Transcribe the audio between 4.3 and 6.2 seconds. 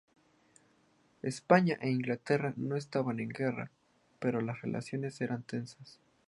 las relaciones eran tensas.